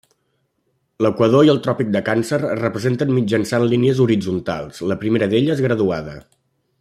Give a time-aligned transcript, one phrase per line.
[1.05, 6.17] L'equador i el tròpic de Càncer es representen mitjançant línies horitzontals, la primera d'elles graduada.